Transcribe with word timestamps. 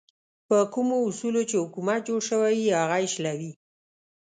په 0.47 0.57
کومو 0.73 0.97
اصولو 1.09 1.41
چې 1.49 1.55
حکومت 1.63 1.99
جوړ 2.07 2.19
شوی 2.29 2.53
وي 2.59 2.69
هغه 2.79 2.97
یې 3.03 3.09
شلوي. 3.13 3.51